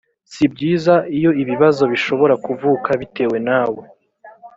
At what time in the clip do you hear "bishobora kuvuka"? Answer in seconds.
1.91-2.89